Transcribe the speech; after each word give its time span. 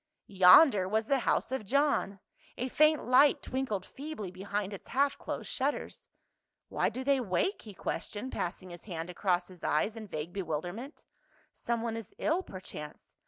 Yonder 0.25 0.87
was 0.89 1.05
the 1.05 1.19
house 1.19 1.51
of 1.51 1.63
John, 1.63 2.19
a 2.57 2.69
faint 2.69 3.03
light 3.05 3.43
twinkled 3.43 3.85
feebly 3.85 4.31
behind 4.31 4.73
its 4.73 4.87
half 4.87 5.15
closed 5.19 5.47
shutters." 5.51 6.07
Why 6.69 6.89
do 6.89 7.03
they 7.03 7.19
wake?" 7.19 7.61
he 7.61 7.75
questioned, 7.75 8.31
passing 8.31 8.71
his 8.71 8.85
hand 8.85 9.11
across 9.11 9.47
his 9.47 9.63
eyes 9.63 9.95
in 9.95 10.07
vague 10.07 10.33
bewilderment." 10.33 11.03
Someone 11.53 11.95
is 11.95 12.15
ill, 12.17 12.41
per 12.41 12.59
chance. 12.59 13.13